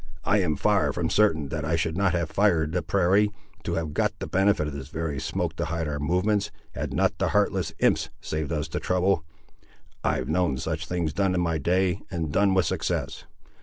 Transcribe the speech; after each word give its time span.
I 0.23 0.39
am 0.39 0.55
far 0.55 0.91
from 0.93 1.11
certain 1.11 1.49
that 1.49 1.63
I 1.63 1.75
should 1.75 1.95
not 1.95 2.13
have 2.13 2.31
fired 2.31 2.71
the 2.71 2.81
prairie, 2.81 3.29
to 3.63 3.75
have 3.75 3.93
got 3.93 4.13
the 4.17 4.25
benefit 4.25 4.65
of 4.67 4.73
this 4.73 4.87
very 4.87 5.19
smoke 5.19 5.55
to 5.57 5.65
hide 5.65 5.87
our 5.87 5.99
movements, 5.99 6.49
had 6.73 6.91
not 6.91 7.19
the 7.19 7.27
heartless 7.27 7.71
imps 7.77 8.09
saved 8.19 8.51
us 8.51 8.67
the 8.67 8.79
trouble. 8.79 9.23
I've 10.03 10.27
known 10.27 10.57
such 10.57 10.87
things 10.87 11.13
done 11.13 11.35
in 11.35 11.41
my 11.41 11.59
day, 11.59 12.01
and 12.09 12.31
done 12.31 12.55
with 12.55 12.65
success. 12.65 13.25